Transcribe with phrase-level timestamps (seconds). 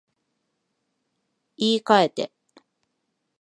[1.57, 2.31] 言い換えて